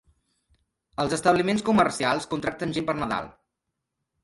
Els 1.03 1.13
establiments 1.17 1.65
comercials 1.69 2.27
contracten 2.33 2.75
gent 2.79 2.91
per 2.91 2.99
Nadal. 3.03 3.31